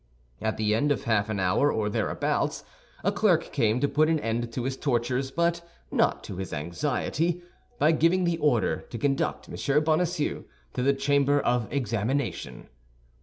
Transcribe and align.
At 0.41 0.57
the 0.57 0.73
end 0.73 0.91
of 0.91 1.03
half 1.03 1.29
an 1.29 1.39
hour 1.39 1.71
or 1.71 1.87
thereabouts, 1.87 2.63
a 3.03 3.11
clerk 3.11 3.51
came 3.51 3.79
to 3.81 3.87
put 3.87 4.09
an 4.09 4.19
end 4.19 4.51
to 4.53 4.63
his 4.63 4.75
tortures, 4.75 5.29
but 5.29 5.61
not 5.91 6.23
to 6.23 6.37
his 6.37 6.51
anxiety, 6.51 7.43
by 7.77 7.91
giving 7.91 8.23
the 8.23 8.39
order 8.39 8.77
to 8.89 8.97
conduct 8.97 9.47
M. 9.47 9.83
Bonacieux 9.83 10.45
to 10.73 10.81
the 10.81 10.93
Chamber 10.95 11.39
of 11.39 11.71
Examination. 11.71 12.67